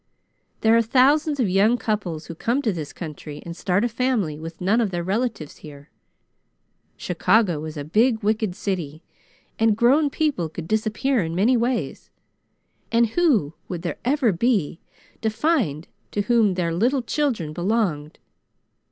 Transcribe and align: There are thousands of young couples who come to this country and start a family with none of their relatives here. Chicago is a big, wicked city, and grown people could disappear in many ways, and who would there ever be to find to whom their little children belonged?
There 0.61 0.75
are 0.75 0.81
thousands 0.81 1.39
of 1.39 1.47
young 1.47 1.77
couples 1.77 2.25
who 2.25 2.33
come 2.33 2.63
to 2.63 2.73
this 2.73 2.91
country 2.91 3.43
and 3.45 3.55
start 3.55 3.83
a 3.83 3.87
family 3.87 4.39
with 4.39 4.59
none 4.59 4.81
of 4.81 4.89
their 4.89 5.03
relatives 5.03 5.57
here. 5.57 5.91
Chicago 6.97 7.63
is 7.65 7.77
a 7.77 7.83
big, 7.83 8.23
wicked 8.23 8.55
city, 8.55 9.03
and 9.59 9.77
grown 9.77 10.09
people 10.09 10.49
could 10.49 10.67
disappear 10.67 11.21
in 11.23 11.35
many 11.35 11.55
ways, 11.55 12.09
and 12.91 13.09
who 13.09 13.53
would 13.67 13.83
there 13.83 13.99
ever 14.03 14.31
be 14.31 14.79
to 15.21 15.29
find 15.29 15.87
to 16.09 16.21
whom 16.21 16.55
their 16.55 16.73
little 16.73 17.03
children 17.03 17.53
belonged? 17.53 18.17